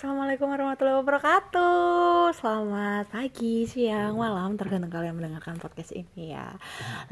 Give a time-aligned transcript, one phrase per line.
[0.00, 2.32] Assalamualaikum warahmatullahi wabarakatuh.
[2.32, 4.56] Selamat pagi, siang, malam.
[4.56, 6.56] Tergantung kalian mendengarkan podcast ini ya.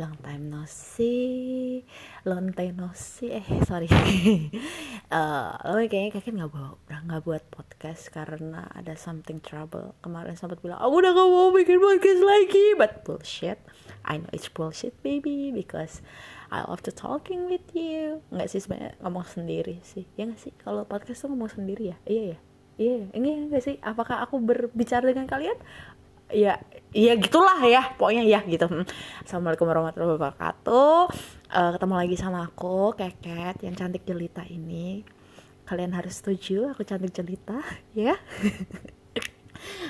[0.00, 1.84] Long time no see.
[2.24, 3.28] Long time no see.
[3.28, 3.92] Eh sorry.
[5.12, 5.52] Uh,
[5.92, 9.92] kayaknya kakek gak, bawa, gak buat podcast Karena ada something trouble.
[10.00, 12.72] Kemarin sempat bilang Aku udah gak mau bikin podcast lagi.
[12.72, 13.60] But bullshit.
[14.08, 16.00] I know it's bullshit baby Because
[16.48, 18.24] I love to talking with you.
[18.32, 20.08] Nggak sih sebenarnya ngomong sendiri sih.
[20.16, 20.56] Ya nggak sih?
[20.56, 22.00] Kalau podcast tuh ngomong sendiri ya?
[22.08, 22.38] Iya ya
[22.78, 23.74] Iya, ini enggak sih?
[23.82, 25.58] Apakah aku berbicara dengan kalian?
[26.30, 26.62] Ya,
[26.94, 28.70] iya gitulah ya, pokoknya ya gitu.
[28.70, 28.86] Hmm.
[29.26, 31.10] Assalamualaikum warahmatullahi wabarakatuh.
[31.50, 35.02] Uh, ketemu lagi sama aku, Keket, yang cantik jelita ini.
[35.66, 37.58] Kalian harus setuju, aku cantik jelita,
[37.98, 38.14] ya.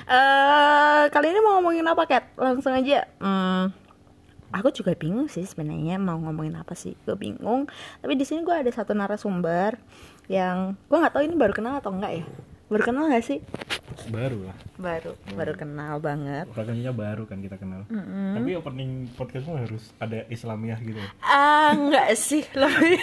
[0.09, 2.25] uh, kali ini mau ngomongin apa, Ket?
[2.41, 3.05] Langsung aja.
[3.21, 3.69] Hmm,
[4.49, 6.97] aku juga bingung sih sebenarnya mau ngomongin apa sih.
[7.05, 7.69] Gue bingung.
[8.01, 9.77] Tapi di sini gue ada satu narasumber
[10.25, 12.25] yang gue nggak tahu ini baru kenal atau enggak ya
[12.69, 13.41] baru kenal gak sih
[14.13, 15.35] baru lah baru hmm.
[15.35, 18.29] baru kenal banget Orangnya baru kan kita kenal mm -hmm.
[18.37, 23.01] tapi opening podcastmu harus ada Islamiah gitu ah enggak sih lebih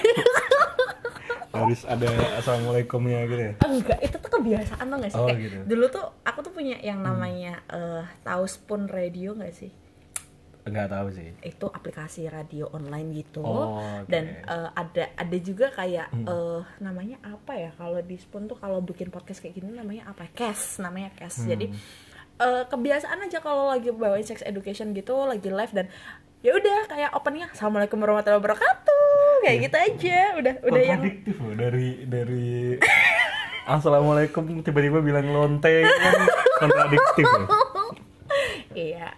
[1.50, 5.56] harus ada assalamualaikumnya gitu ya enggak itu tuh kebiasaan tuh gak sih oh, Kayak gitu.
[5.66, 7.76] dulu tuh aku tuh punya yang namanya hmm.
[7.76, 9.72] uh, tahu spoon radio gak sih
[10.66, 11.30] Enggak tahu sih.
[11.46, 13.40] Itu aplikasi radio online gitu.
[13.40, 14.10] Oh, okay.
[14.10, 16.26] Dan uh, ada ada juga kayak hmm.
[16.26, 17.70] uh, namanya apa ya?
[17.78, 20.26] Kalau di Spoon tuh kalau bikin podcast kayak gini namanya apa?
[20.34, 21.46] Cash, namanya Cash.
[21.46, 21.54] Hmm.
[21.54, 21.66] Jadi
[22.42, 25.86] uh, kebiasaan aja kalau lagi bawain sex education gitu, lagi live dan
[26.44, 29.06] ya udah kayak opennya assalamualaikum warahmatullahi wabarakatuh
[29.42, 29.64] kayak yeah.
[29.66, 32.78] gitu aja udah udah yang loh dari dari
[33.74, 36.14] assalamualaikum tiba-tiba bilang lonte kan
[36.62, 37.65] kontradiktif loh iya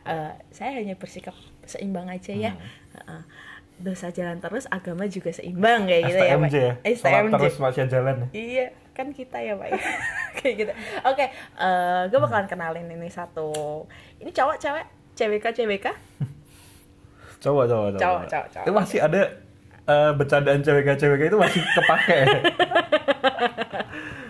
[0.09, 1.37] uh, saya hanya bersikap
[1.69, 2.53] seimbang aja ya.
[2.57, 3.21] Hmm.
[3.21, 3.25] uh,
[3.79, 6.51] dosa jalan terus agama juga seimbang kayak gitu ya pak.
[6.51, 6.73] ya?
[6.83, 9.79] STMJ terus masih jalan iya kan kita ya pak
[10.43, 10.73] kayak gitu.
[11.07, 13.87] Oke okay, uh, gue bakalan kenalin ini satu.
[14.19, 14.87] Ini cowok cewek?
[15.15, 15.87] CWK CWK
[17.43, 18.03] cowok cowok cowok.
[18.03, 18.65] Cowok, cowok.
[18.67, 19.23] itu masih ada
[19.87, 22.19] uh, bercandaan CWK CWK itu masih kepake.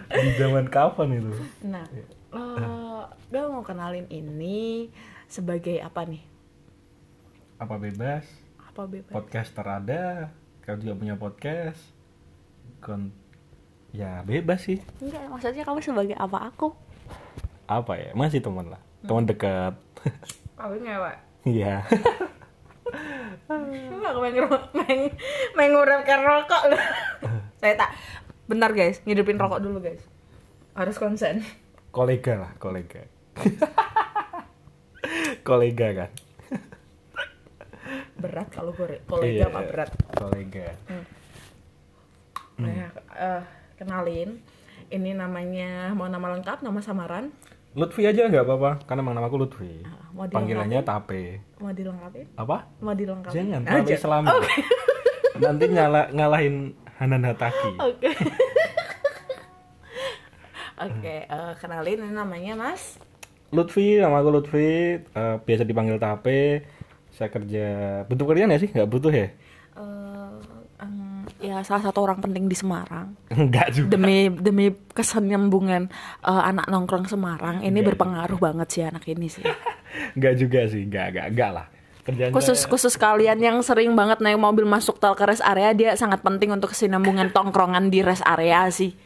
[0.18, 1.32] Di zaman kapan itu?
[1.64, 1.84] Nah
[2.36, 4.92] uh, gue mau kenalin ini
[5.28, 6.24] sebagai apa nih?
[7.60, 8.24] Apa bebas?
[8.64, 9.12] Apa bebas?
[9.12, 10.32] Podcaster ada,
[10.64, 11.78] kau juga punya podcast.
[12.80, 13.12] Kon
[13.92, 14.80] ya bebas sih.
[15.04, 16.72] Enggak, maksudnya kamu sebagai apa aku?
[17.68, 18.10] Apa ya?
[18.16, 18.80] Masih teman lah.
[19.04, 19.08] Hmm.
[19.12, 19.74] Teman dekat.
[20.56, 21.16] Kawin ya, Pak?
[21.44, 21.74] Iya.
[23.48, 24.12] Enggak
[24.76, 25.12] main
[25.52, 26.82] main ngurangkan rokok loh.
[27.60, 27.90] Saya tak
[28.48, 30.00] bentar guys, ngidupin rokok dulu guys.
[30.72, 31.44] Harus konsen.
[31.92, 33.04] Kolega lah, kolega.
[35.48, 36.10] kolega kan?
[38.20, 39.90] Berat kalau gue kolega iya, apa berat.
[40.12, 40.68] kolega.
[40.84, 41.04] Hmm.
[42.58, 43.42] nah uh,
[43.78, 44.42] kenalin
[44.90, 47.32] ini namanya mau nama lengkap nama samaran?
[47.78, 49.72] Lutfi aja nggak apa-apa karena emang namaku Lutfi.
[49.88, 51.40] Uh, mau panggilannya Tape.
[51.62, 52.20] Mau dilengkapi?
[52.36, 52.68] Apa?
[52.84, 53.32] Mau dilengkapi?
[53.32, 54.60] Jangan Tape Islam okay.
[55.48, 57.72] nanti nyala ngalahin Hanan Hataki.
[57.78, 58.10] Oke.
[58.10, 58.14] Okay.
[60.78, 63.02] oke okay, uh, kenalin ini namanya Mas
[63.48, 66.68] Lutfi, nama aku Lutfi, uh, biasa dipanggil Tape.
[67.08, 67.66] Saya kerja
[68.04, 69.32] bentuk kerjaan ya sih, nggak butuh ya?
[69.72, 70.36] Uh,
[70.84, 73.16] um, ya salah satu orang penting di Semarang.
[73.32, 73.96] Enggak juga.
[73.96, 75.88] Demi demi kesenyambungan
[76.28, 78.46] uh, anak nongkrong Semarang ini enggak berpengaruh juga.
[78.52, 79.44] banget sih anak ini sih.
[80.16, 81.66] enggak juga sih, enggak enggak enggak lah.
[82.04, 82.32] Kerjanya...
[82.36, 86.20] khusus khusus kalian yang sering banget naik mobil masuk tol ke rest area dia sangat
[86.20, 88.96] penting untuk kesinambungan tongkrongan di rest area sih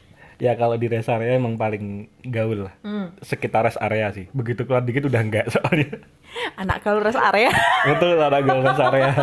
[0.43, 2.75] ya kalau di rest area emang paling gaul lah.
[2.83, 3.15] Hmm.
[3.23, 4.27] sekitar rest area sih.
[4.35, 6.03] Begitu keluar dikit udah enggak soalnya.
[6.61, 7.55] Anak gaul rest area.
[7.95, 9.11] Betul anak gaul rest area.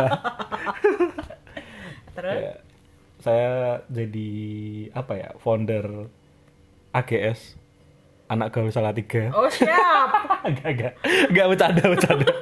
[2.16, 2.40] Terus?
[2.40, 2.54] Ya,
[3.20, 3.52] saya
[3.92, 4.30] jadi
[4.96, 6.08] apa ya founder
[6.96, 7.60] AGS
[8.32, 9.28] anak gaul salah tiga.
[9.36, 10.08] Oh siap.
[10.48, 10.94] Enggak enggak.
[11.28, 12.32] Enggak bercanda bercanda.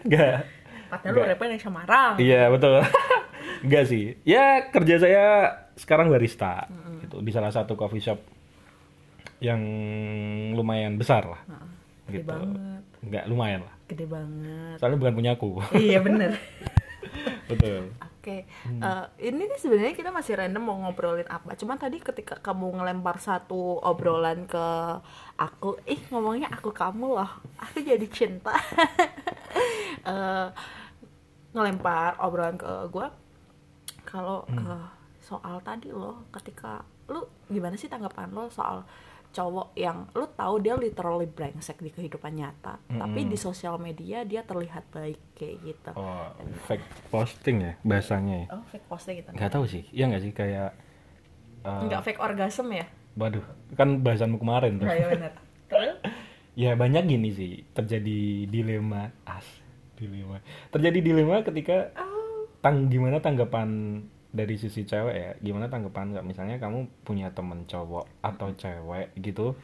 [0.00, 0.48] Enggak.
[0.86, 2.12] Padahal lu repnya yang Semarang.
[2.16, 2.80] Iya betul
[3.66, 4.16] enggak sih.
[4.22, 5.24] Ya kerja saya
[5.76, 7.22] sekarang barista hmm gitu.
[7.22, 8.18] Di salah satu coffee shop
[9.38, 9.60] yang
[10.56, 11.62] lumayan besar lah nah,
[12.08, 12.28] gede gitu.
[12.28, 12.82] banget.
[13.06, 13.74] Nggak lumayan lah.
[13.86, 14.76] Gede banget.
[14.80, 15.60] Soalnya bukan punya aku.
[15.76, 16.34] Iya bener.
[17.50, 17.94] Betul.
[18.02, 18.66] Oke okay.
[18.66, 18.82] hmm.
[18.82, 21.54] uh, ini nih sebenarnya kita masih random mau ngobrolin apa.
[21.54, 24.66] Cuman tadi ketika kamu ngelempar satu obrolan ke
[25.38, 27.30] aku ih ngomongnya aku kamu loh.
[27.62, 28.56] Aku jadi cinta.
[30.02, 30.50] Uh,
[31.54, 33.06] ngelempar obrolan ke gue
[34.06, 34.62] kalau hmm.
[34.62, 34.88] uh,
[35.18, 38.86] soal tadi loh ketika lu gimana sih tanggapan lo soal
[39.34, 43.00] cowok yang lu tahu dia literally brengsek di kehidupan nyata mm -hmm.
[43.04, 46.32] tapi di sosial media dia terlihat baik kayak gitu oh
[46.64, 50.32] fake posting ya bahasanya ya oh fake posting gitu nggak tahu sih iya nggak sih
[50.32, 50.70] kayak
[51.68, 52.86] uh, nggak fake orgasm ya
[53.18, 53.44] waduh
[53.76, 55.32] kan bahasanmu kemarin tuh ya benar.
[55.68, 55.96] Terus?
[56.62, 59.44] ya banyak gini sih terjadi dilema as
[60.00, 60.40] dilema
[60.72, 61.92] terjadi dilema ketika
[62.66, 64.02] tang gimana tanggapan
[64.34, 65.30] dari sisi cewek ya?
[65.38, 66.26] Gimana tanggapan nggak?
[66.26, 69.54] Misalnya kamu punya temen cowok atau cewek gitu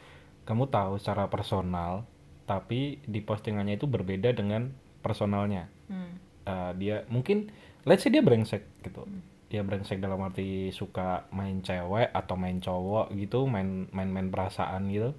[0.43, 2.07] kamu tahu secara personal
[2.43, 5.71] tapi di postingannya itu berbeda dengan personalnya.
[5.87, 6.19] Hmm.
[6.43, 7.51] Eh, dia mungkin
[7.87, 9.07] let's say dia brengsek gitu.
[9.47, 14.91] Dia brengsek dalam arti suka main cewek atau main cowok gitu main main main perasaan
[14.91, 15.15] gitu.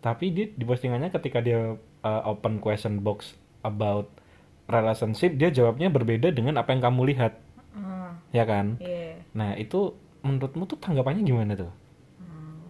[0.00, 4.08] Tapi di di postingannya ketika dia uh, open question box about
[4.66, 7.32] relationship dia jawabnya berbeda dengan apa yang kamu lihat.
[7.72, 8.18] Hmm.
[8.32, 8.80] ya kan?
[8.80, 9.20] Iya.
[9.32, 11.70] nah itu menurutmu tuh tanggapannya gimana tuh?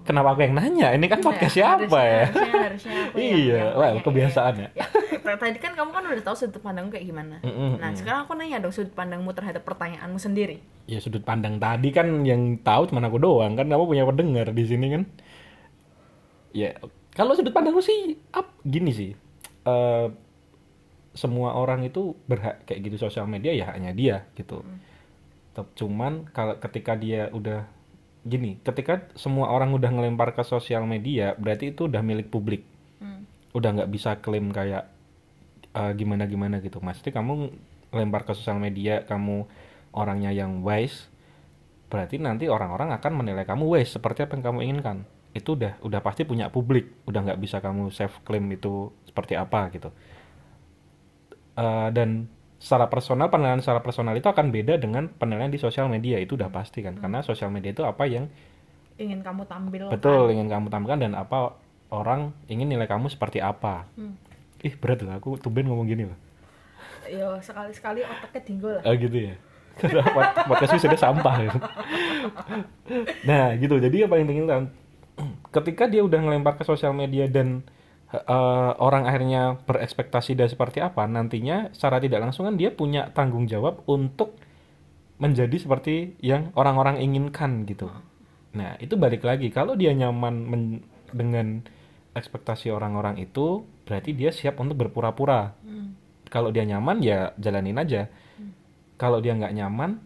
[0.07, 0.95] Kenapa aku yang nanya?
[0.95, 2.23] Ini kan podcast Nah, siapa harusnya- ya?
[2.31, 3.59] Harusnya, harusnya aku yang- iya.
[3.59, 4.69] yang tanya, kebiasaan ya.
[4.71, 4.85] Ya,
[5.19, 7.37] t- tadi kan kamu kan udah tahu sudut pandangmu kayak gimana.
[7.43, 7.99] Nah, mm.
[7.99, 10.63] sekarang aku nanya dong sudut pandangmu terhadap pertanyaanmu sendiri.
[10.87, 13.59] ya sudut pandang tadi kan yang tahu cuma aku doang.
[13.59, 15.03] Kan kamu punya pendengar di sini kan?
[16.55, 16.79] Ya
[17.11, 19.11] kalau sudut pandangku sih up gini sih.
[19.67, 20.07] Eh,
[21.17, 24.61] semua orang itu berhak kayak gitu sosial media ya hanya dia gitu.
[25.57, 27.65] Tep- cuman kalau ketika dia udah
[28.27, 32.63] gini ketika semua orang udah ngelempar ke sosial media berarti itu udah milik publik.
[32.97, 33.29] Hmm.
[33.53, 34.89] udah nggak bisa klaim kayak
[35.97, 36.81] gimana gimana gitu.
[36.81, 37.53] Pasti kamu
[37.93, 39.49] lempar ke sosial media kamu
[39.97, 41.09] orangnya yang wise
[41.87, 44.97] berarti nanti orang-orang akan menilai kamu wise seperti apa yang kamu inginkan.
[45.33, 46.93] Itu udah udah pasti punya publik.
[47.09, 49.89] Udah nggak bisa kamu self claim itu seperti apa gitu
[51.57, 56.17] Eh, dan secara personal penilaian secara personal itu akan beda dengan penilaian di sosial media
[56.17, 58.29] itu udah pasti kan karena sosial media itu apa yang
[58.97, 59.89] Ingin kamu tampilkan.
[59.89, 61.53] betul ingin kamu tampilkan dan apa
[61.89, 64.17] orang ingin nilai kamu seperti apa Hmm.
[64.59, 66.19] ih berat loh aku tumben ngomong gini loh
[67.07, 68.83] Yo, sekali-sekali otaknya tinggal lah.
[68.83, 69.35] Oh gitu ya.
[69.77, 71.35] Karena pod- podcast ini sudah sampah.
[71.41, 71.59] gitu.
[73.23, 73.75] nah gitu.
[73.77, 74.63] Jadi yang paling penting kan,
[75.55, 77.63] ketika dia udah ngelempar ke sosial media dan
[78.13, 83.47] eh, orang akhirnya berekspektasi dia seperti apa, nantinya secara tidak langsung kan dia punya tanggung
[83.51, 84.39] jawab untuk
[85.17, 87.89] menjadi seperti yang orang-orang inginkan gitu.
[88.53, 89.49] Nah itu balik lagi.
[89.49, 91.65] Kalau dia nyaman men- dengan
[92.17, 95.57] ekspektasi orang-orang itu, berarti dia siap untuk berpura-pura.
[95.65, 95.95] Hmm.
[96.27, 98.11] kalau dia nyaman ya jalanin aja.
[98.99, 100.01] Kalau dia nggak nyaman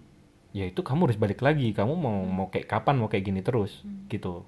[0.52, 1.72] ya itu kamu harus balik lagi.
[1.72, 3.82] Kamu mau mau kayak kapan mau kayak gini terus
[4.12, 4.44] gitu.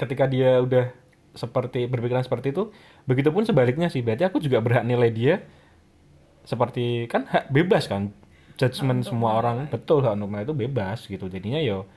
[0.00, 0.90] Ketika dia udah
[1.32, 2.70] seperti berpikiran seperti itu
[3.04, 5.34] begitupun sebaliknya sih berarti aku juga berhak nilai dia
[6.42, 8.10] seperti kan hak bebas kan
[8.58, 11.88] judgement semua orang betul hak untuk itu bebas gitu jadinya yo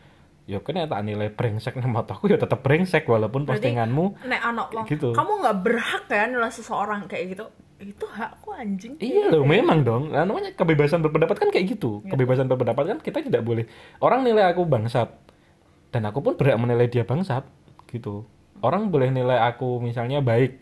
[0.46, 4.42] yo kan ya tak nilai brengsek nama aku ya tetap brengsek walaupun Berarti- postinganmu Nek
[4.46, 5.10] anak wong, Gitu.
[5.12, 7.46] kamu nggak berhak kan nilai seseorang kayak gitu.
[7.76, 8.96] Itu hakku anjing.
[9.02, 10.14] Iya loh, memang dong.
[10.14, 12.00] Nah, namanya kebebasan berpendapat kan kayak gitu.
[12.06, 12.14] Iya.
[12.14, 13.68] Kebebasan berpendapat kan kita tidak boleh.
[14.00, 15.12] Orang nilai aku bangsat,
[15.92, 17.44] dan aku pun berhak menilai dia bangsat,
[17.90, 18.24] gitu.
[18.66, 20.58] Orang boleh nilai aku misalnya baik,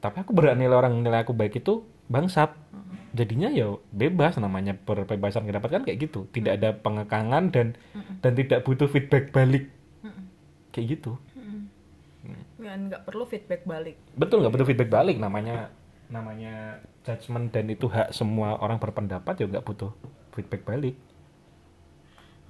[0.00, 2.56] tapi aku berhak nilai orang nilai aku baik itu bangsat.
[3.12, 6.24] Jadinya ya bebas namanya berbebasan pendapat kan kayak gitu.
[6.32, 7.76] Tidak ada pengekangan dan
[8.24, 9.68] dan tidak butuh feedback balik.
[10.72, 11.20] Kayak gitu.
[12.56, 14.00] Dan nggak perlu feedback balik.
[14.16, 15.68] Betul nggak butuh feedback balik namanya
[16.06, 19.90] namanya judgement dan itu hak semua orang berpendapat ya nggak butuh
[20.34, 20.96] feedback balik.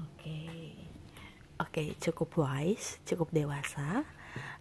[0.00, 0.38] Oke.
[1.56, 4.04] Oke, cukup wise, cukup dewasa.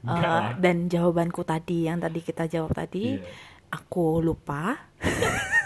[0.07, 0.54] Lah.
[0.56, 3.26] dan jawabanku tadi yang tadi kita jawab tadi, Iya.
[3.71, 4.78] aku lupa.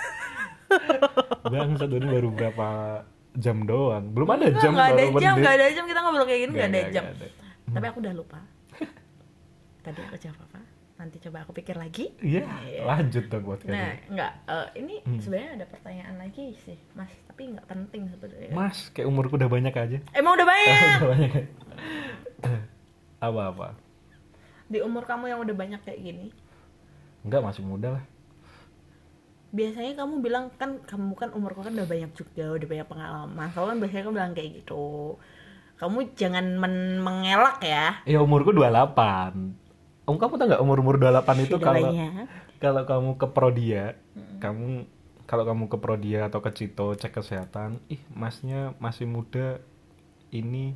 [1.46, 2.68] Bang satu ini baru berapa
[3.36, 4.06] jam doang.
[4.10, 6.80] Belum ada jam nggak ada jam, nggak ada jam kita ngobrol kayak gini nggak ada
[6.80, 7.04] Nggak, jam.
[7.06, 7.28] nggak ada.
[7.70, 8.40] Tapi aku udah lupa.
[9.86, 10.60] Tadi aku jawab apa?
[10.96, 12.12] Nanti coba aku pikir lagi.
[12.20, 12.44] Iya,
[12.84, 14.32] lanjut dong buat Nah, enggak.
[14.46, 15.16] eh, ini Hmm.
[15.18, 17.08] sebenarnya ada pertanyaan lagi sih, Mas.
[17.26, 18.52] Tapi nggak penting sebenarnya.
[18.52, 19.98] Mas, kayak umurku udah banyak aja.
[20.12, 20.76] Emang udah banyak.
[21.00, 21.32] udah banyak.
[23.20, 23.68] Apa-apa?
[24.70, 26.28] Di umur kamu yang udah banyak kayak gini,
[27.20, 28.04] Enggak, masih muda lah.
[29.50, 33.48] biasanya kamu bilang kan kamu kan umurku kan udah banyak juga, udah banyak pengalaman.
[33.50, 35.18] Kamu kan biasanya kamu bilang kayak gitu.
[35.76, 37.98] Kamu jangan men- mengelak ya.
[38.06, 39.58] Ya umurku 28.
[40.06, 41.90] Om kamu tau nggak umur-umur 28 itu kalau
[42.58, 43.86] kalau kamu ke Prodia,
[44.38, 44.86] kamu
[45.26, 49.62] kalau kamu ke Prodia atau ke Cito cek kesehatan, ih masnya masih muda,
[50.30, 50.74] ini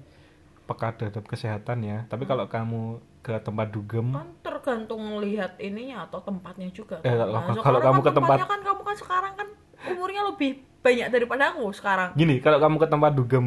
[0.64, 2.06] peka terhadap kesehatan ya.
[2.08, 7.00] Tapi kalau kamu ke tempat dugem, Kan tergantung lihat ininya atau tempatnya juga.
[7.00, 7.18] Eh, kan.
[7.18, 9.48] kalau- Nah, kalau sekarang kamu kan ke tempat- kan kamu kan sekarang kan
[9.86, 12.12] umurnya lebih banyak daripada aku sekarang.
[12.14, 13.46] gini kalau kamu ke tempat dugem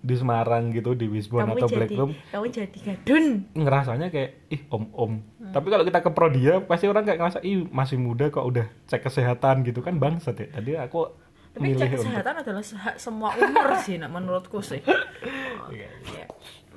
[0.00, 3.24] di Semarang gitu di Wisbon Kamu atau jadi Black Room, kamu jadi gadun.
[3.52, 5.12] ngerasanya kayak ih om om.
[5.46, 9.04] Tapi kalau kita ke Prodia pasti orang kayak ngerasa ih masih muda kok udah cek
[9.04, 10.48] kesehatan gitu kan bangsat ya.
[10.50, 11.04] Tadi aku
[11.50, 14.80] Tapi cek untuk kesehatan adalah hak semua umur sih, menurutku sih.
[14.80, 16.24] Oh, Iya,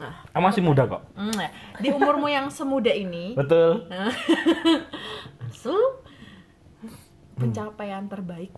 [0.03, 0.31] iya.
[0.31, 1.01] Ah, masih muda kok.
[1.13, 1.49] Hmm, ya.
[1.77, 3.87] Di umurmu yang semuda ini, Betul.
[5.61, 5.79] Sul,
[7.33, 8.51] pencapaian terbaik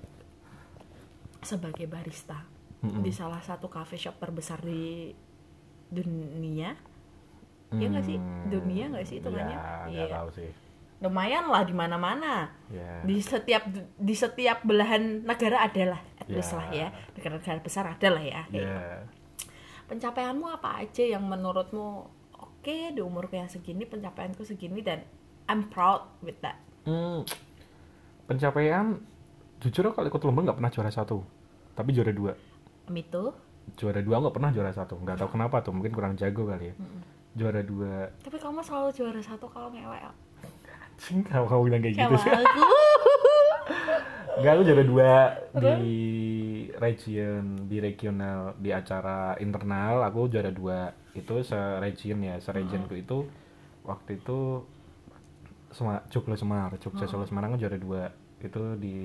[1.39, 2.41] sebagai barista
[2.81, 3.01] Mm-mm.
[3.01, 5.13] di salah satu cafe shop terbesar di
[5.87, 6.73] dunia.
[7.69, 8.17] Iya nggak sih?
[8.47, 9.57] Dunia nggak sih hitungannya?
[9.57, 10.03] Ya, Iya.
[10.05, 10.49] nggak tahu sih.
[10.95, 12.49] Lumayan lah di mana-mana.
[12.71, 13.03] Ya.
[13.03, 16.57] Di setiap di setiap belahan negara adalah, at least Ya.
[16.57, 16.87] lah ya.
[17.13, 18.41] Negara-negara besar adalah ya.
[18.49, 19.03] Ya.
[19.85, 25.05] Pencapaianmu apa aja yang menurutmu oke di umurku yang segini pencapaianku segini dan
[25.45, 26.57] I'm proud with that.
[26.85, 27.21] Hmm,
[28.25, 28.97] pencapaian
[29.57, 31.21] jujur kalau ikut lomba nggak pernah juara satu
[31.73, 32.33] tapi juara dua
[32.87, 33.33] Me too.
[33.73, 36.75] juara dua nggak pernah juara satu nggak tahu kenapa tuh mungkin kurang jago kali ya
[37.33, 40.05] juara dua Tapi kamu selalu juara satu kalau ngewek.
[40.95, 42.29] Cing, kamu bilang kayak gitu sih
[44.35, 44.41] aku.
[44.43, 45.11] nggak aku juara dua
[45.55, 45.99] di
[46.75, 50.91] region di regional di acara internal aku juara dua.
[51.15, 53.23] Itu se region ya se regionku itu
[53.87, 54.67] waktu itu
[55.71, 58.03] Sema, Joglo Semar Jogja Solo Semarang aku juara dua.
[58.43, 58.97] Itu di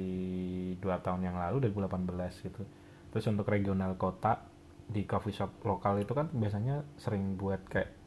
[0.82, 2.62] dua tahun yang lalu 2018 gitu.
[3.10, 4.42] Terus untuk regional kota
[4.90, 7.99] di coffee shop lokal itu kan biasanya sering buat kayak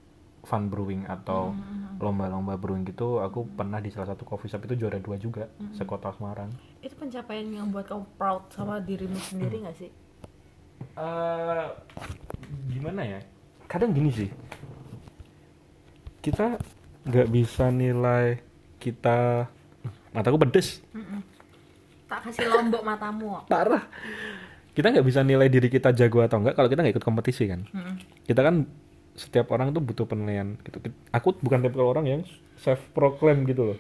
[0.44, 1.56] fun brewing atau
[2.04, 6.12] lomba-lomba brewing gitu aku pernah di salah satu coffee shop itu juara dua juga sekota
[6.12, 6.52] Semarang.
[6.84, 9.92] Itu pencapaian yang buat kamu proud sama dirimu sendiri nggak sih?
[10.94, 11.66] eh
[12.70, 13.20] gimana ya?
[13.66, 14.30] Kadang gini sih.
[16.20, 16.60] Kita
[17.08, 18.40] nggak bisa nilai
[18.78, 19.48] kita
[20.12, 20.84] mataku pedes.
[22.06, 23.42] Tak kasih lombok matamu.
[23.50, 23.88] parah.
[24.76, 27.64] Kita nggak bisa nilai diri kita jago atau enggak kalau kita nggak ikut kompetisi kan.
[27.72, 27.96] Mm-mm.
[28.28, 28.66] kita kan
[29.14, 30.82] setiap orang tuh butuh penilaian gitu.
[31.12, 32.22] Aku bukan tipe orang yang
[32.56, 33.78] self proclaim gitu loh.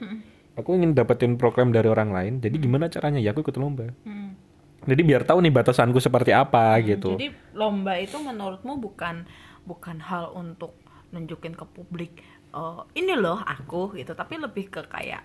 [0.54, 3.18] Aku ingin dapetin proklaim dari orang lain jadi gimana caranya?
[3.18, 3.90] Ya aku ikut lomba.
[4.04, 4.38] Mm.
[4.84, 7.16] jadi biar tahu nih batasanku seperti apa gitu.
[7.16, 9.24] Jadi lomba itu menurutmu bukan
[9.64, 10.76] bukan hal untuk
[11.10, 12.20] nunjukin ke publik
[12.52, 15.24] eh, ini loh aku gitu, tapi lebih ke kayak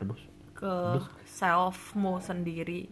[0.54, 0.72] ke
[1.26, 2.86] selfmu sendiri.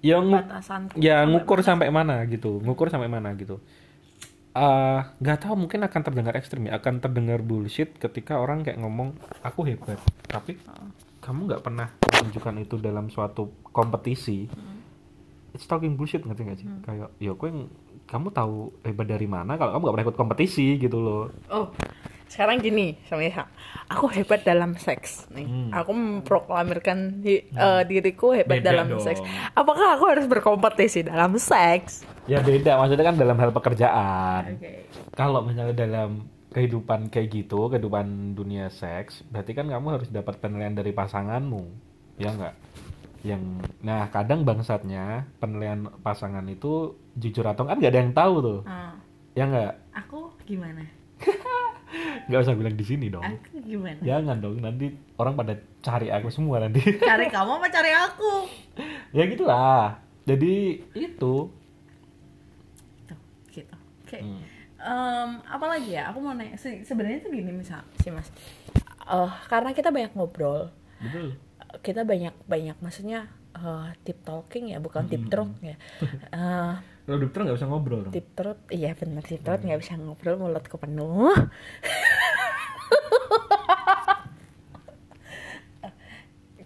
[0.00, 0.94] ya ngu- Batasanku.
[0.98, 3.58] ya ngukur sampai mana gitu ngukur sampai mana gitu
[4.56, 9.12] Ah, nggak tahu mungkin akan terdengar ekstrim ya akan terdengar bullshit ketika orang kayak ngomong
[9.42, 10.56] aku hebat tapi
[11.18, 14.48] kamu nggak pernah menunjukkan itu dalam suatu kompetisi
[15.52, 17.68] it's talking bullshit ngerti nggak sih kayak ya kue ng-
[18.02, 21.68] kamu tahu hebat dari mana kalau kamu nggak pernah ikut kompetisi gitu loh Oh,
[22.26, 23.46] sekarang gini, Samira.
[23.86, 25.30] Aku hebat dalam seks.
[25.30, 25.70] Nih, Hmm.
[25.70, 28.98] aku memproklamirkan di- eh, diriku hebat Beda dalam dong.
[29.00, 29.22] seks.
[29.52, 32.02] Apakah aku harus berkompetisi dalam seks?
[32.26, 32.78] Ya beda.
[32.78, 34.42] Maksudnya kan dalam hal pekerjaan.
[34.58, 34.90] Oke.
[35.16, 40.72] kalau misalnya dalam kehidupan kayak gitu kehidupan dunia seks berarti kan kamu harus dapat penilaian
[40.72, 41.62] dari pasanganmu.
[42.16, 42.54] Ya nggak?
[43.26, 43.42] Yang
[43.84, 48.60] nah kadang bangsatnya penilaian pasangan itu jujur atau kan nggak ada yang tahu tuh.
[48.64, 48.96] Ah,
[49.36, 49.72] ya nggak?
[50.06, 50.80] Aku gimana?
[52.28, 53.24] nggak usah bilang di sini dong.
[53.24, 54.00] Aku gimana?
[54.00, 55.54] jangan dong nanti orang pada
[55.84, 56.80] cari aku semua nanti.
[56.96, 58.32] Cari kamu apa cari aku?
[59.16, 60.00] ya gitulah.
[60.26, 61.34] Jadi itu
[64.06, 64.22] Oke.
[64.22, 64.38] Hmm.
[64.76, 66.08] Em, apa lagi ya?
[66.08, 66.54] Aku mau nanya.
[66.54, 68.30] Se- Sebenarnya tuh gini misal, sih mas.
[69.02, 71.34] Eh, karena kita banyak ngobrol, betul
[71.76, 75.74] kita banyak banyak maksudnya eh, tip talking ya, bukan tip talk ya.
[76.30, 79.94] Eh, kalau dokter nggak usah ngobrol dong tip throat, iya bener tip throat nggak bisa
[79.94, 81.34] ngobrol mulutku penuh.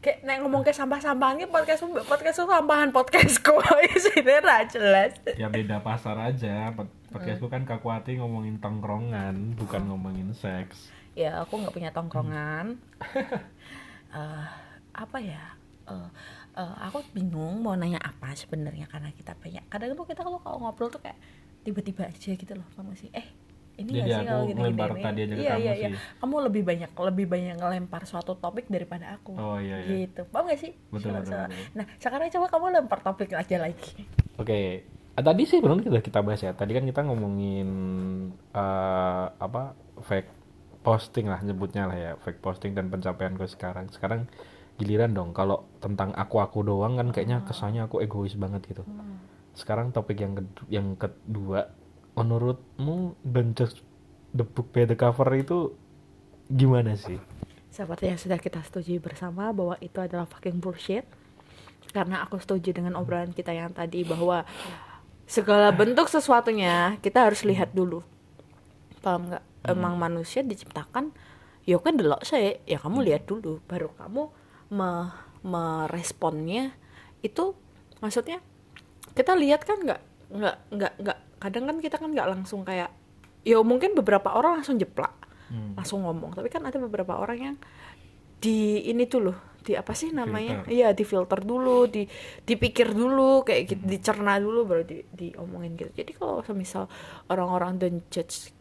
[0.01, 3.51] Kayak nek ngomong ke sampah-sampahan ki podcast podcast sampahan podcastku
[3.99, 5.19] sini ra jelas.
[5.35, 6.71] ya beda pasar aja.
[6.71, 10.95] Pod- podcastku kan kakuati ngomongin tongkrongan bukan ngomongin seks.
[11.19, 12.79] Ya aku nggak punya tongkrongan.
[14.11, 14.47] Eh,
[14.91, 15.55] apa ya?
[15.87, 16.09] Eh,
[16.59, 19.63] eh, aku bingung mau nanya apa sebenarnya karena kita banyak.
[19.71, 21.15] Kadang tuh kita kalau kalau ngobrol tuh kayak
[21.63, 23.31] tiba-tiba aja gitu loh kamu sih eh
[23.81, 25.01] ini Jadi nggak sih aku kalau gini gini?
[25.01, 26.01] tadi aja ke iya kamu iya iya sih.
[26.21, 30.05] kamu lebih banyak lebih banyak ngelempar suatu topik daripada aku Oh, iya, iya.
[30.05, 31.65] gitu paham gak sih Betul, betul, betul.
[31.73, 34.05] nah sekarang coba kamu lempar topik aja lagi
[34.37, 36.55] Oke, Ah, tadi sih belum kita kita bahas ya.
[36.55, 37.69] Tadi kan kita ngomongin
[38.51, 40.31] eh, apa fake
[40.81, 43.91] posting lah nyebutnya lah ya, fake posting dan pencapaian gue sekarang.
[43.91, 44.25] Sekarang
[44.77, 48.81] giliran dong kalau tentang aku-aku doang kan kayaknya kesannya aku egois banget gitu.
[49.53, 51.61] Sekarang topik yang kedua, yang kedua
[52.21, 53.81] menurutmu don't just
[54.37, 55.73] the book by the cover itu
[56.53, 57.17] gimana sih?
[57.71, 61.07] seperti yang sudah kita setujui bersama bahwa itu adalah fucking bullshit.
[61.91, 64.47] Karena aku setuju dengan obrolan kita yang tadi bahwa
[65.27, 68.03] segala bentuk sesuatunya kita harus lihat dulu.
[69.01, 69.45] Paham nggak?
[69.71, 71.15] Emang manusia diciptakan
[71.69, 73.63] ya kan delok saya ya kamu lihat dulu.
[73.65, 74.23] Baru kamu
[74.75, 74.91] me
[75.41, 76.77] meresponnya
[77.25, 77.57] itu
[78.05, 78.45] maksudnya
[79.17, 80.01] kita lihat kan nggak
[80.31, 82.93] nggak nggak nggak kadang kan kita kan nggak langsung kayak
[83.43, 85.17] ya mungkin beberapa orang langsung jeplak
[85.51, 85.75] Hmm.
[85.75, 87.57] langsung ngomong tapi kan ada beberapa orang yang
[88.39, 90.71] di ini tuh loh di apa sih namanya Filter.
[90.71, 92.07] iya di filter dulu di
[92.47, 96.87] dipikir dulu kayak gitu dicerna dulu baru di diomongin gitu jadi kalau misal
[97.27, 98.55] orang-orang don't judge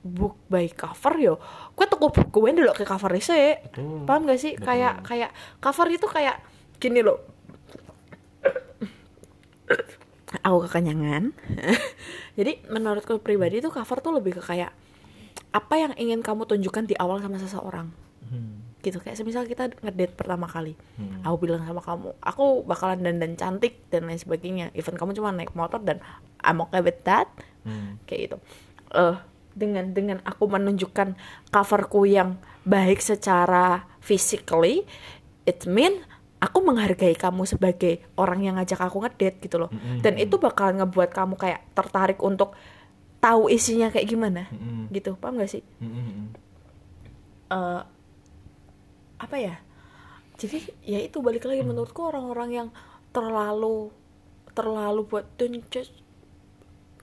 [0.00, 1.34] book by cover yo
[1.76, 4.08] gue tuh gue dulu ke cover sih Betul.
[4.08, 4.64] paham gak sih Betul.
[4.64, 6.40] kayak kayak cover itu kayak
[6.80, 7.20] gini loh
[10.42, 11.32] aku kekenyangan
[12.38, 14.72] jadi menurutku pribadi tuh cover tuh lebih ke kayak
[15.48, 17.88] apa yang ingin kamu tunjukkan di awal sama seseorang
[18.28, 18.60] Hmm.
[18.84, 21.24] gitu kayak semisal kita ngedate pertama kali Hmm.
[21.24, 25.56] aku bilang sama kamu aku bakalan dandan cantik dan lain sebagainya even kamu cuma naik
[25.56, 26.04] motor dan
[26.44, 27.32] I'm okay with that
[27.64, 27.96] Hmm.
[28.04, 28.36] kayak gitu
[28.92, 29.16] eh
[29.56, 31.16] dengan dengan aku menunjukkan
[31.48, 32.36] coverku yang
[32.68, 34.84] baik secara physically
[35.48, 36.04] it mean
[36.38, 40.00] aku menghargai kamu sebagai orang yang ngajak aku ngedate gitu loh Mm-mm.
[40.02, 42.54] dan itu bakalan ngebuat kamu kayak tertarik untuk
[43.18, 44.86] tahu isinya kayak gimana Mm-mm.
[44.94, 46.30] gitu paham gak sih Mm-mm.
[47.50, 47.82] eh
[49.18, 49.58] apa ya
[50.38, 52.68] jadi ya itu balik lagi menurutku orang-orang yang
[53.10, 53.90] terlalu
[54.54, 55.90] terlalu buat don't judge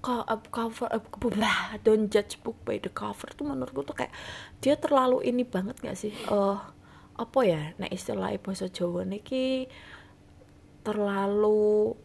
[0.08, 4.16] uh, cover uh, don't judge book by the cover tuh menurutku tuh kayak
[4.64, 6.58] dia terlalu ini banget gak sih eh
[7.16, 9.72] apa ya nah istilah bahasa Jawa niki
[10.84, 11.96] terlalu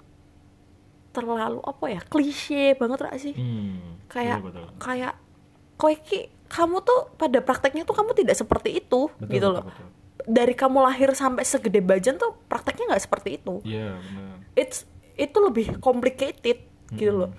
[1.11, 3.99] terlalu apa ya klise banget gak sih Hmm.
[4.07, 4.67] kayak Iya, betul.
[4.79, 5.14] kayak
[5.75, 9.64] kowe ki kamu tuh pada prakteknya tuh kamu tidak seperti itu Betul, gitu betul, loh
[9.67, 9.87] betul.
[10.26, 14.35] dari kamu lahir sampai segede bajan tuh prakteknya nggak seperti itu Iya, benar.
[14.55, 17.23] it's itu lebih complicated gitu Mm-mm.
[17.26, 17.33] loh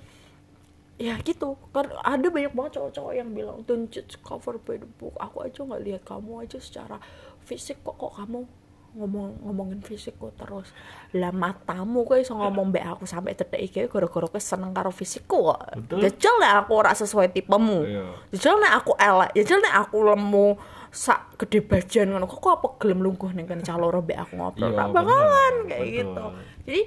[0.95, 5.17] ya gitu kan ada banyak banget cowok-cowok yang bilang don't judge cover by the book
[5.17, 7.01] aku aja nggak lihat kamu aja secara
[7.45, 8.45] fisik kok kok kamu
[8.91, 10.75] ngomong ngomongin fisik kok terus?
[11.15, 15.47] Lah matamu kok iso ngomong mbak aku sampai tetek iki gara-gara kowe seneng karo fisikku
[15.47, 15.59] kok.
[15.95, 17.79] Jajal nek aku ora sesuai tipemu.
[17.87, 18.03] Iya.
[18.35, 20.47] jajal nek aku elek jajal nek aku lemu
[20.91, 24.75] sak gede bajan ngono kok apa gelem lungguh ning kene caloro mbek aku ngobrol?
[24.75, 25.95] Iya, tak bakalan kayak Betul.
[25.95, 26.25] gitu
[26.67, 26.81] jadi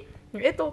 [0.53, 0.67] itu.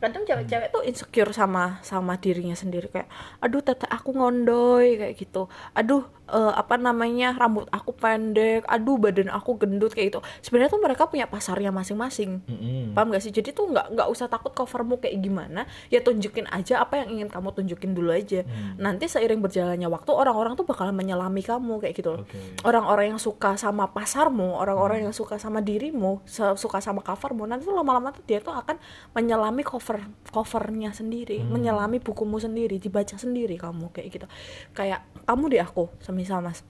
[0.00, 3.10] Kadang cewek-cewek tuh insecure sama sama dirinya sendiri kayak
[3.42, 5.50] aduh tete aku ngondoy kayak gitu.
[5.74, 10.78] Aduh eh, apa namanya rambut aku pendek aduh badan aku gendut kayak gitu sebenarnya tuh
[10.78, 12.94] mereka punya pasarnya masing-masing Mm-mm.
[12.94, 16.80] paham gak sih jadi tuh nggak nggak usah takut covermu kayak gimana ya tunjukin aja
[16.80, 18.78] apa yang ingin kamu tunjukin dulu aja Hmm.
[18.78, 22.38] nanti seiring berjalannya waktu orang-orang tuh bakalan menyelami kamu kayak gitu Oke.
[22.62, 26.22] orang-orang yang suka sama pasarmu orang-orang yang suka sama dirimu
[26.54, 28.78] suka sama covermu nanti tuh lama-lama tuh dia tuh akan
[29.12, 29.98] menyelami cover
[30.30, 31.52] covernya sendiri Hmm.
[31.52, 34.26] menyelami bukumu sendiri dibaca sendiri kamu kayak gitu
[34.72, 36.62] kayak kamu di aku semisal mas.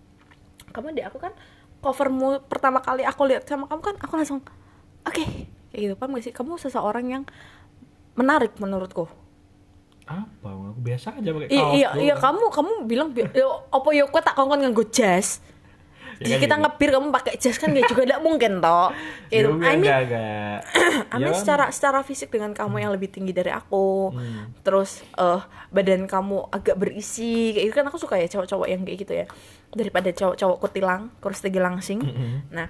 [0.71, 1.35] Kamu di aku kan
[1.81, 4.41] covermu pertama kali aku lihat sama kamu kan aku langsung
[5.03, 5.25] oke.
[5.71, 6.35] Kayak gitu paham gak sih?
[6.35, 7.23] Kamu seseorang yang
[8.13, 9.07] menarik menurutku.
[10.05, 10.51] Apa?
[10.75, 11.73] Aku biasa aja pakai I- kaos.
[11.73, 15.39] iya iya kamu kamu bilang bi- yo apa yo kok tak kongkon nganggo jas
[16.21, 16.63] Ya Jadi kan kita gitu.
[16.63, 18.93] ngebir kamu pakai jas kan gak juga tidak mungkin toh
[19.27, 19.57] Ya gitu.
[19.57, 20.59] udah, I mean, enggak.
[21.13, 24.53] I mean Ya, secara secara fisik dengan kamu yang lebih tinggi dari aku Hmm.
[24.61, 28.99] terus eh badan kamu agak berisi kayak gitu kan aku suka ya cowok-cowok yang kayak
[29.01, 29.27] gitu ya
[29.71, 32.05] daripada cowok-cowok kutilang kurus tinggi langsing
[32.51, 32.69] nah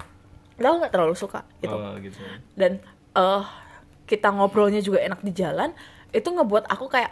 [0.55, 2.15] aku nggak terlalu suka gitu Oh, gitu.
[2.53, 2.79] dan
[3.11, 3.43] eh
[4.05, 5.75] kita ngobrolnya juga enak di jalan
[6.09, 7.11] itu ngebuat aku kayak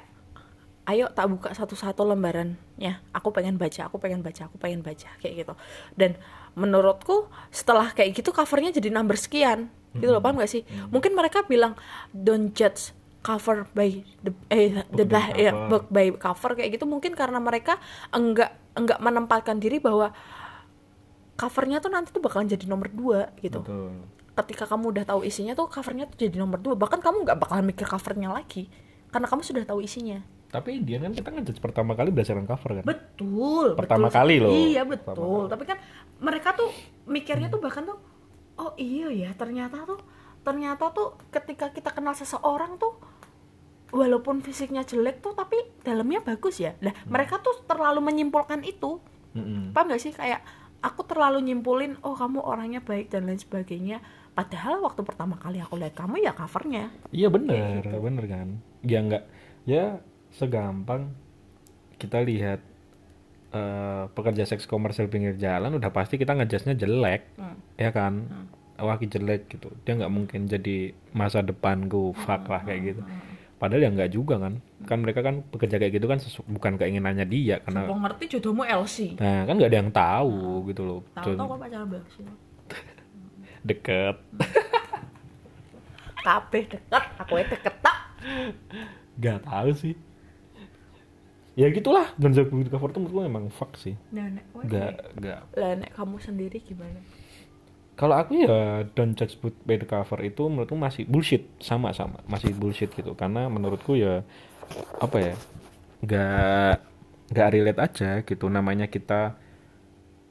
[0.90, 5.46] ayo tak buka satu-satu lembarannya aku pengen baca aku pengen baca aku pengen baca kayak
[5.46, 5.54] gitu.
[5.94, 6.18] Dan
[6.58, 9.70] menurutku setelah kayak gitu covernya jadi number sekian.
[9.94, 10.66] Gitu loh paham gak sih?
[10.90, 11.78] Mungkin mereka bilang
[12.10, 15.70] don't judge cover by the eh the Book by ya, cover.
[15.70, 16.86] book by cover kayak gitu.
[16.90, 17.78] Mungkin karena mereka
[18.10, 20.10] enggak enggak menempatkan diri bahwa
[21.38, 23.62] covernya tuh nanti tuh bakalan jadi nomor dua gitu.
[23.62, 23.94] Betul.
[24.40, 26.72] ketika kamu udah tahu isinya tuh covernya tuh jadi nomor dua.
[26.80, 28.72] Bahkan kamu nggak bakalan mikir covernya lagi
[29.12, 32.84] karena kamu sudah tahu isinya Tapi Indian kan kita ngejudge pertama kali berdasarkan cover kan?
[32.84, 34.18] betul Pertama betul.
[34.18, 34.50] kali loh.
[34.50, 35.78] iya betul tapi kan
[36.20, 36.74] mereka tuh
[37.06, 37.98] mikirnya tuh bahkan tuh
[38.58, 40.02] oh iya ya ternyata tuh
[40.40, 42.98] ternyata tuh ketika kita kenal seseorang tuh
[43.90, 47.10] walaupun fisiknya jelek tuh tapi dalamnya bagus ya nah Hmm.
[47.10, 49.72] mereka tuh terlalu menyimpulkan itu Mm-mm.
[49.72, 50.42] paham gak sih kayak
[50.80, 55.76] aku terlalu nyimpulin oh kamu orangnya baik dan lain sebagainya padahal waktu pertama kali aku
[55.76, 57.98] lihat kamu ya covernya Iya bener, gitu.
[58.00, 58.48] bener kan?
[58.82, 59.24] Ya nggak,
[59.66, 60.00] ya
[60.32, 61.10] segampang
[61.96, 62.62] kita lihat
[63.50, 67.58] eh, pekerja seks komersial pinggir jalan udah pasti kita ngejasnya jelek, Hmm.
[67.76, 68.30] ya kan?
[68.78, 73.02] Waki jelek gitu, dia nggak mungkin jadi masa depanku, fuck lah kayak gitu.
[73.58, 74.54] Padahal ya nggak juga kan?
[74.82, 78.64] Kan mereka kan bekerja kayak gitu kan sesu- bukan keinginannya dia karena, Coba ngerti jodohmu
[78.64, 80.34] LC nah kan nggak ada yang tahu
[80.66, 81.00] gitu loh.
[81.12, 82.16] tahu Jadi tahu kok pacaran LC
[83.68, 84.16] deket,
[86.26, 87.98] kabeh deket aku ya deket tak
[89.18, 89.94] nggak tahu sih.
[91.60, 94.00] Ya gitulah book by the cover tuh menurutku emang fuck sih.
[94.16, 95.40] Nah, nek nggak nggak.
[95.60, 97.04] lah nek kamu sendiri gimana?
[98.00, 102.24] Kalau aku ya don't judge book by the cover itu menurutku masih bullshit sama sama
[102.32, 103.12] masih bullshit gitu.
[103.12, 104.24] Karena menurutku ya
[105.04, 105.36] apa ya
[106.00, 106.74] nggak
[107.36, 108.48] nggak relate aja gitu.
[108.48, 109.36] Namanya kita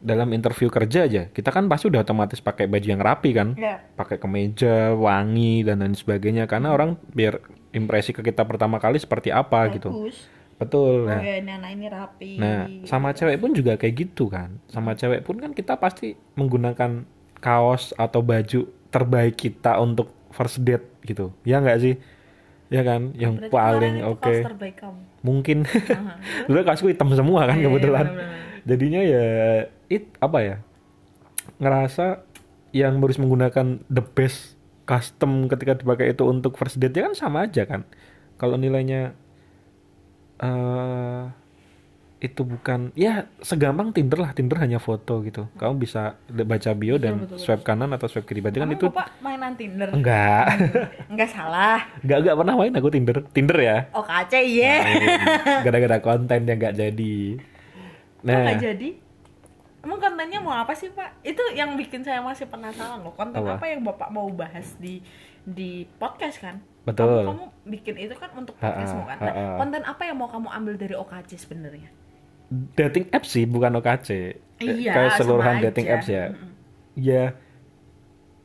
[0.00, 3.52] dalam interview kerja aja kita kan pasti udah otomatis pakai baju yang rapi kan?
[3.60, 6.48] Ya pakai kemeja wangi dan lain sebagainya.
[6.48, 7.44] Karena orang biar
[7.76, 9.92] impresi ke kita pertama kali seperti apa gitu
[10.58, 14.26] betul oh nah ya ini anak ini rapi Nah, sama cewek pun juga kayak gitu
[14.26, 14.58] kan.
[14.66, 17.06] Sama cewek pun kan kita pasti menggunakan
[17.38, 21.30] kaos atau baju terbaik kita untuk first date gitu.
[21.46, 21.94] Ya nggak sih?
[22.68, 24.20] Ya kan, yang Berarti paling oke.
[24.20, 25.58] kaos terbaik kamu Mungkin.
[26.46, 28.06] Dulu kaosku hitam semua kan Iya, iya, kebetulan.
[28.68, 29.24] Jadinya ya
[29.88, 30.56] it apa ya?
[31.58, 32.22] Ngerasa
[32.74, 37.46] yang harus menggunakan the best custom ketika dipakai itu untuk first date ya kan sama
[37.48, 37.82] aja kan.
[38.38, 39.16] Kalau nilainya
[40.38, 41.22] eh
[42.18, 45.46] itu bukan ya segampang Tinder lah Tinder hanya foto gitu.
[45.54, 47.46] Kamu bisa baca bio dan betul, betul.
[47.46, 48.42] swipe kanan atau swipe kiri.
[48.42, 49.94] Berarti kan itu bapak mainan Tinder?
[49.94, 50.50] Enggak.
[51.14, 51.86] Enggak salah.
[52.02, 53.16] Enggak enggak pernah main aku Tinder.
[53.30, 53.78] Tinder ya?
[53.94, 54.82] Oh kace iya.
[54.82, 55.02] Main.
[55.62, 57.18] gara-gara konten yang enggak jadi.
[58.26, 58.50] Nah.
[58.50, 58.88] nggak jadi?
[59.78, 61.22] Emang kontennya mau apa sih pak?
[61.22, 63.14] Itu yang bikin saya masih penasaran loh.
[63.14, 63.62] Konten Apa?
[63.62, 64.98] apa, yang bapak mau bahas di
[65.46, 67.24] di podcast kan Betul.
[67.24, 69.16] kamu, kamu bikin itu kan untuk podcastmu kan?
[69.20, 71.90] Nah, konten apa yang mau kamu ambil dari OKC sebenarnya?
[72.48, 75.94] Dating apps sih bukan OKC Iya, kayak seluruhan dating aja.
[75.94, 76.24] apps ya.
[76.32, 76.50] Mm-mm.
[76.98, 77.24] ya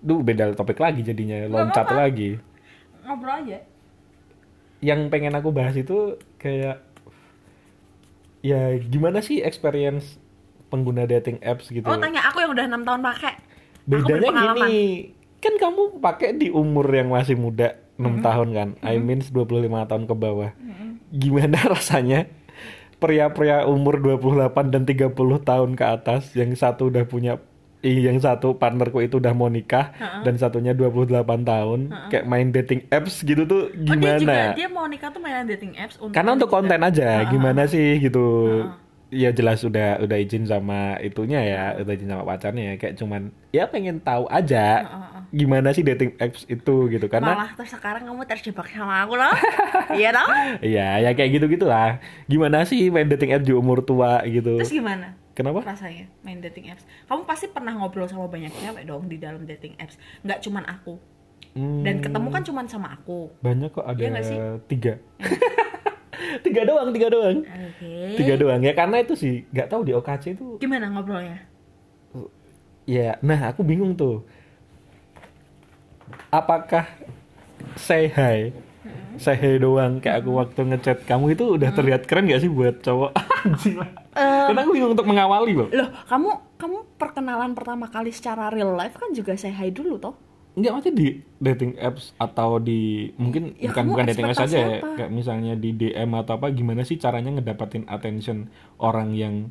[0.04, 1.48] duh beda topik lagi jadinya.
[1.48, 2.04] Loncat apa-apa.
[2.06, 2.36] lagi.
[3.08, 3.60] Ngobrol aja.
[4.84, 6.84] Yang pengen aku bahas itu kayak
[8.44, 10.20] ya gimana sih experience
[10.68, 11.88] pengguna dating apps gitu?
[11.88, 13.34] Oh tanya aku yang udah enam tahun pakai.
[13.88, 18.22] Bedanya gini kan kamu pakai di umur yang masih muda 6 Mm-hmm.
[18.22, 18.70] tahun kan.
[18.82, 19.46] I mean 25
[19.86, 20.52] tahun ke bawah.
[21.10, 22.26] Gimana rasanya
[22.98, 27.38] pria-pria umur 28 dan 30 tahun ke atas yang satu udah punya
[27.84, 29.92] yang satu partnerku itu udah mau nikah
[30.24, 34.56] dan satunya 28 tahun kayak main dating apps gitu tuh Oh dia juga gimana?
[34.56, 38.24] dia mau nikah tuh mainan dating apps untuk karena untuk konten aja gimana sih gitu.
[38.64, 38.80] Ha-ha.
[39.14, 42.76] Ya jelas udah udah izin sama itunya ya udah izin sama pacarnya ya.
[42.76, 45.20] Kayak cuman ya pengen tahu aja Ha-ha.
[45.30, 49.30] gimana sih dating apps itu gitu karena malah terus sekarang kamu terjebak sama aku loh
[49.94, 54.26] iya dong ya ya kayak gitu gitulah gimana sih main dating apps di umur tua
[54.26, 54.58] gitu?
[54.58, 55.14] Terus gimana?
[55.34, 55.62] Kenapa?
[55.64, 56.86] Rasanya main dating apps.
[57.06, 59.98] Kamu pasti pernah ngobrol sama banyak cewek dong di dalam dating apps.
[60.22, 60.98] Nggak cuman aku.
[61.54, 63.30] Hmm, dan ketemu kan cuman sama aku.
[63.40, 64.38] Banyak kok ada Iya nggak sih?
[64.68, 64.94] tiga
[66.46, 70.38] tiga doang tiga doang oke tiga doang ya karena itu sih nggak tahu di OKC
[70.38, 71.54] itu gimana ngobrolnya
[72.84, 74.28] Ya, nah aku bingung tuh.
[76.28, 76.84] Apakah
[77.80, 78.52] say hi,
[79.16, 82.84] say hi doang kayak aku waktu ngechat kamu itu udah terlihat keren gak sih buat
[82.84, 83.12] cowok?
[83.80, 83.90] Lah.
[84.52, 85.70] Karena aku bingung untuk mengawali loh.
[85.72, 90.16] loh kamu kamu perkenalan pertama kali secara real life kan juga say hi dulu toh
[90.54, 91.08] Enggak maksudnya di
[91.42, 95.74] dating apps atau di mungkin Ya, bukan bukan dating apps aja ya, kayak misalnya di
[95.74, 99.50] DM atau apa gimana sih caranya ngedapatin attention orang yang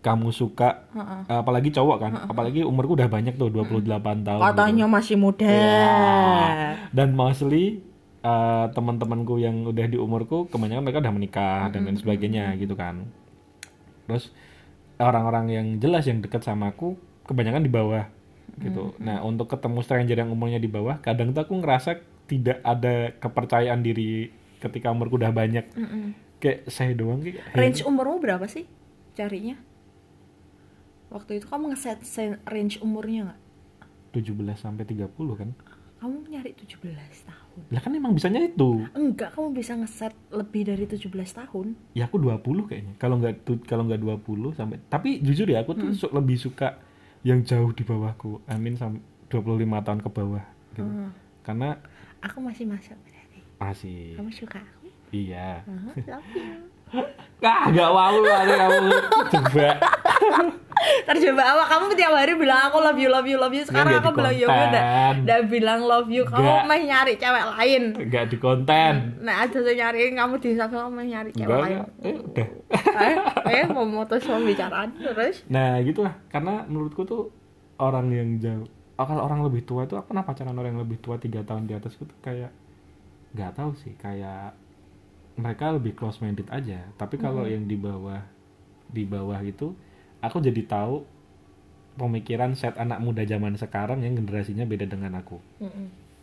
[0.00, 0.88] kamu suka?
[1.28, 3.86] Apalagi cowok kan apalagi umurku udah banyak tuh 28
[4.24, 4.48] tahun gitu.
[4.56, 5.46] katanya masih muda.
[5.46, 6.74] Ya.
[6.96, 7.84] dan mostly
[8.24, 13.04] uh, teman-temanku yang udah di umurku kebanyakan mereka udah menikah dan lain sebagainya gitu kan.
[14.08, 14.32] Terus
[14.96, 16.96] orang-orang yang jelas yang dekat sama aku
[17.28, 18.08] kebanyakan di bawah
[18.58, 18.92] gitu.
[18.98, 23.80] Nah untuk ketemu stranger yang umurnya di bawah kadang tuh aku ngerasa tidak ada kepercayaan
[23.80, 25.64] diri ketika umurku udah banyak.
[26.36, 28.66] Kayak saya doang kayak range umurmu berapa sih
[29.12, 29.54] carinya?
[31.08, 33.40] Waktu itu kamu ngeset se- range umurnya nggak?
[34.14, 35.50] 17 sampai 30 kan?
[35.98, 36.82] Kamu nyari 17
[37.22, 37.60] tahun.
[37.68, 38.82] Lah kan emang bisanya itu.
[38.90, 41.76] Enggak kamu bisa ngeset lebih dari 17 tahun.
[41.92, 42.94] Ya aku 20 kayaknya.
[42.96, 43.34] Kalau nggak
[43.64, 46.12] kalau nggak 20 sampai tapi jujur ya aku tuh Hmm.
[46.16, 46.80] lebih suka
[47.22, 48.42] yang jauh di bawahku.
[48.50, 50.84] Amin sampai 25 tahun ke bawah gitu.
[50.84, 51.10] Hmm.
[51.44, 51.76] karena
[52.24, 54.16] aku masih masuk berarti masih.
[54.16, 54.88] Kamu suka aku?
[55.12, 55.64] Iya.
[55.68, 55.92] Huh?
[56.08, 56.71] love you
[57.42, 58.94] ah nggak mau ada kamu.
[59.32, 59.68] Coba.
[60.82, 63.62] Terjebak apa kamu tiap hari bilang aku love you love you love you.
[63.62, 64.82] Sekarang aku bilang ya udah
[65.22, 66.22] udah bilang love you.
[66.26, 67.82] Kamu mah nyari cewek lain.
[67.98, 68.94] Nggak di konten.
[69.22, 71.78] Nah ada tuh nyariin kamu di sana kamu nyari cewek enggak lain.
[72.02, 72.48] eh, udah.
[72.98, 73.16] Eh
[73.62, 75.42] eh mau memutus pembicaraan terus.
[75.50, 76.14] Nah gitulah.
[76.30, 77.30] Karena menurutku tuh
[77.82, 78.66] orang yang jauh
[79.02, 81.66] oh, kalau orang lebih tua itu aku pernah pacaran orang yang lebih tua tiga tahun
[81.66, 82.54] di atasku tuh kayak
[83.32, 84.54] nggak tahu sih kayak
[85.36, 86.84] mereka lebih close minded aja.
[87.00, 88.20] Tapi kalau yang di bawah
[88.92, 89.72] di bawah itu
[90.20, 91.04] aku jadi tahu
[91.96, 95.40] pemikiran set anak muda zaman sekarang yang generasinya beda dengan aku.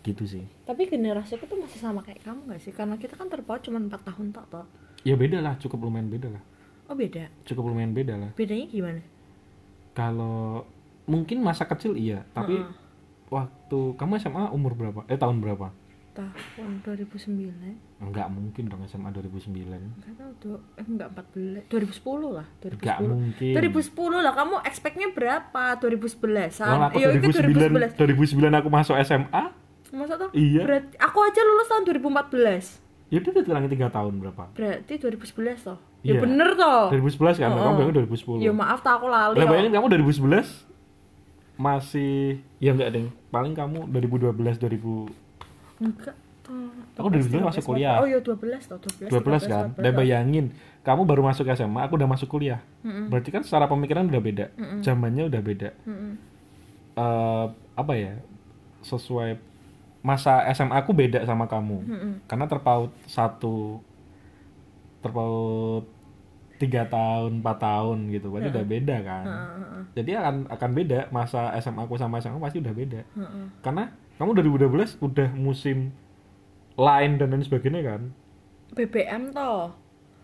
[0.06, 0.46] Gitu sih.
[0.66, 2.74] Tapi generasi aku tuh masih sama kayak kamu gak sih?
[2.74, 4.66] Karena kita kan terpaut cuma 4 tahun tak toh.
[5.02, 6.44] Ya beda lah cukup lumayan beda lah.
[6.90, 7.30] Oh beda?
[7.46, 8.32] Cukup lumayan beda lah.
[8.38, 9.02] Bedanya gimana?
[9.98, 10.66] Kalau
[11.10, 12.74] mungkin masa kecil iya tapi Heeh.
[13.34, 15.02] waktu kamu SMA umur berapa?
[15.10, 15.74] Eh tahun berapa
[16.14, 22.48] tahun 2009 enggak mungkin dong SMA 2009 Enggak tahu tuh, eh enggak 14, 2010 lah,
[22.60, 22.76] 2010.
[22.80, 25.64] enggak mungkin 2010 lah, kamu expectnya berapa?
[25.82, 29.44] 2011 Kalau an aku Iya, itu 2009 2009 aku masuk SMA
[29.90, 30.30] Masa tuh?
[30.38, 30.62] Iya.
[30.70, 35.66] Berarti, aku aja lulus tahun 2014 ya udah udah kurangin 3 tahun berapa Berarti 2011
[35.66, 35.80] toh?
[36.06, 36.14] Iya.
[36.14, 37.76] Ya bener toh 2011 kan Oh, kamu oh.
[37.76, 40.70] bilang 2010 Ya maaf tak aku lali Lah bayangin kamu 2011
[41.60, 44.32] masih ya enggak deh paling kamu 2012
[44.64, 45.12] 2000
[45.80, 46.16] Enggak
[46.98, 48.02] Aku 2012 masuk kuliah.
[48.02, 49.70] Oh iya 12 toh, 12 12 kan?
[49.78, 49.96] 13, dan 14 toh.
[50.02, 50.46] bayangin
[50.82, 52.60] kamu baru masuk SMA aku udah masuk kuliah.
[52.82, 54.46] Berarti kan secara pemikiran udah beda.
[54.82, 55.70] Zamannya udah beda.
[55.86, 56.14] Mm-mm.
[56.98, 58.18] Eh, apa ya?
[58.82, 59.38] Sesuai
[60.02, 61.86] masa SMA aku beda sama kamu.
[62.26, 63.86] Karena terpaut satu
[65.00, 65.88] terpaut
[66.60, 68.28] tiga tahun empat tahun gitu.
[68.34, 69.26] Berarti udah beda kan?
[69.26, 73.02] Heeh, jadi akan akan beda masa SMA aku sama SMA pasti udah beda.
[73.06, 73.46] Heeh.
[73.64, 75.96] karena kamu 2012 udah musim
[76.76, 78.02] lain dan lain sebagainya kan?
[78.76, 79.72] BBM toh.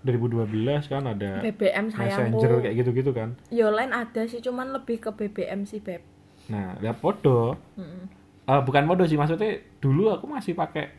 [0.06, 2.38] 2012 kan ada BBM sayangku.
[2.38, 3.40] Messenger kayak gitu-gitu kan?
[3.50, 6.04] Yo lain ada sih, cuman lebih ke BBM sih beb.
[6.52, 7.58] Nah ya podo.
[7.80, 8.06] Mm-mm.
[8.46, 10.94] Eh, bukan podo sih maksudnya dulu aku masih pakai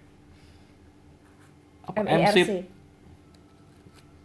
[1.87, 2.49] apa MIRC MSIP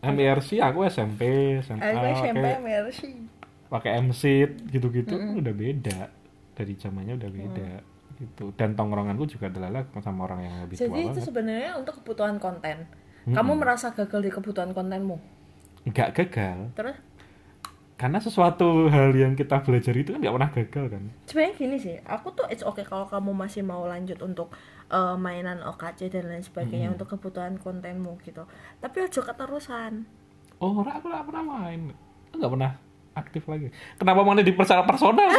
[0.02, 1.22] MIRC aku SMP
[1.62, 3.02] SMA Aku SMP pakai MIRC
[3.70, 6.10] pakai MSIP gitu-gitu udah beda.
[6.58, 7.70] Dari zamannya udah beda
[8.22, 8.54] gitu.
[8.54, 11.26] Dan tongkronganku juga adalah sama orang yang lebih tua Jadi itu banget.
[11.26, 12.78] sebenarnya untuk kebutuhan konten.
[13.22, 15.18] Kamu merasa gagal di kebutuhan kontenmu?
[15.90, 16.58] Nggak gagal.
[16.78, 16.98] Terus?
[18.02, 21.04] Karena sesuatu hal yang kita belajar itu kan nggak pernah gagal kan?
[21.30, 24.50] Sebenarnya gini sih Aku tuh it's okay kalau kamu masih mau lanjut untuk
[24.90, 28.50] eh, mainan OKC dan lain sebagainya Untuk kebutuhan kontenmu gitu.
[28.82, 30.10] Tapi ojo keterusan.
[30.58, 31.94] Oh aku nggak pernah main.
[32.34, 32.72] Nggak pernah
[33.12, 35.28] aktif lagi kenapa mau di secara personal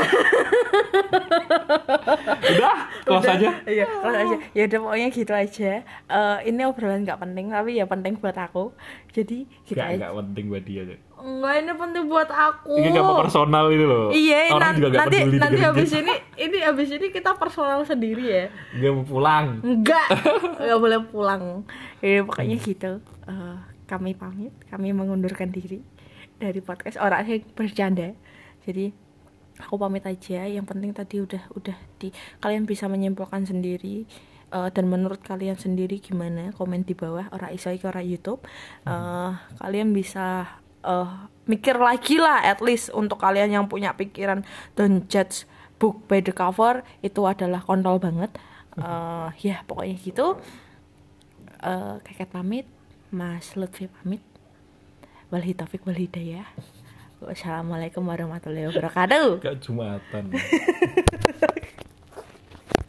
[2.52, 4.36] udah close aja Iya, close aja.
[4.52, 5.70] Ya udah pokoknya gitu aja.
[5.84, 8.72] Eh, ini obrolan nggak penting tapi ya penting buat aku.
[9.10, 10.12] Jadi gitu nggak aja.
[10.14, 12.74] penting buat dia deh Enggak, ini penting buat aku.
[12.74, 16.00] ini nggak personal itu loh Iya, orang juga nanti peduli nanti dengerin habis kita.
[16.00, 18.44] ini ini habis ini kita personal sendiri ya.
[18.74, 20.06] dia mau pulang Enggak,
[20.58, 21.42] enggak boleh pulang.
[22.00, 22.92] Ya pokoknya gitu.
[23.24, 25.84] Eh, kami pamit, kami mengundurkan diri
[26.42, 28.10] dari podcast orang yang bercanda.
[28.66, 28.90] Jadi
[29.62, 30.42] aku pamit aja.
[30.50, 32.10] Yang penting tadi udah udah di
[32.42, 34.02] kalian bisa menyimpulkan sendiri.
[34.52, 36.52] eh, dan menurut kalian sendiri gimana?
[36.52, 37.24] Komen di bawah.
[37.32, 38.44] Orang iso iki ora YouTube.
[38.84, 39.30] Eh,
[39.62, 41.10] kalian bisa eh,
[41.48, 44.44] mikir lagi lah, at least untuk kalian yang punya pikiran
[44.76, 45.48] don't judge
[45.80, 48.34] book by the cover itu adalah kontol banget.
[48.76, 50.36] Eh, ya pokoknya gitu.
[51.62, 52.66] Eh, kakek pamit,
[53.08, 54.31] Mas Lutfi pamit.
[55.32, 56.44] Walhi taufik wal hidayah.
[57.24, 59.40] Wassalamualaikum warahmatullahi wabarakatuh.
[59.40, 60.28] gak jumatan